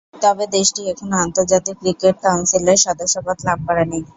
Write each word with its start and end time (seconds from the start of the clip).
তবে 0.21 0.45
দেশটি 0.55 0.81
এখনও 0.91 1.17
আন্তর্জাতিক 1.25 1.75
ক্রিকেট 1.81 2.15
কাউন্সিল 2.25 2.65
এর 2.67 2.79
সদস্যপদ 2.85 3.37
লাভ 3.47 3.59
করে 3.67 3.83
নি। 3.91 3.99